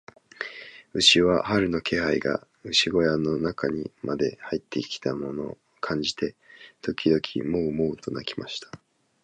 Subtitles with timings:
[0.95, 6.35] 牛は、春の気配が牛小屋の中にまで入ってきたのを感じて、
[6.81, 8.71] 時々モウ、モウと鳴きました。